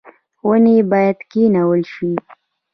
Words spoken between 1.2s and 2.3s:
کینول شي